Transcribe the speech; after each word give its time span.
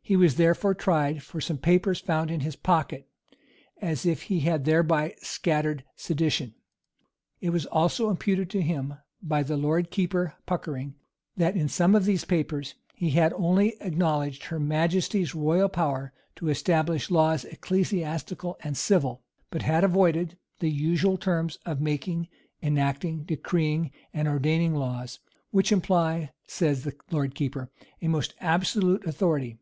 He 0.00 0.16
was 0.16 0.36
therefore 0.36 0.72
tried 0.72 1.22
for 1.22 1.38
some 1.38 1.58
papers 1.58 2.00
found 2.00 2.30
in 2.30 2.40
his 2.40 2.56
pocket, 2.56 3.06
as 3.82 4.06
if 4.06 4.22
he 4.22 4.40
had 4.40 4.64
thereby 4.64 5.14
scattered 5.20 5.84
sedition.[*] 5.96 6.54
It 7.42 7.50
was 7.50 7.66
also 7.66 8.08
imputed 8.08 8.48
to 8.48 8.62
him, 8.62 8.94
by 9.22 9.42
the 9.42 9.58
lord 9.58 9.90
keeper, 9.90 10.32
Puckering, 10.46 10.94
that 11.36 11.58
in 11.58 11.68
some 11.68 11.94
of 11.94 12.06
these 12.06 12.24
papers, 12.24 12.74
"he 12.94 13.10
had 13.10 13.34
only 13.34 13.74
acknowledged 13.82 14.44
her 14.44 14.58
majesty's 14.58 15.34
royal 15.34 15.68
power 15.68 16.14
to 16.36 16.48
establish 16.48 17.10
laws 17.10 17.44
ecclesiastical 17.44 18.56
and 18.64 18.78
civil; 18.78 19.20
but 19.50 19.60
had 19.60 19.84
avoided 19.84 20.38
the 20.60 20.70
usual 20.70 21.18
terms 21.18 21.58
of 21.66 21.82
making, 21.82 22.28
enacting, 22.62 23.24
decreeing, 23.24 23.90
and 24.14 24.26
ordaining 24.26 24.74
laws; 24.74 25.18
which 25.50 25.70
imply," 25.70 26.30
says 26.46 26.84
the 26.84 26.96
lord 27.10 27.34
keeper, 27.34 27.70
"a 28.00 28.08
most 28.08 28.32
absolute 28.40 29.04
authority." 29.06 29.58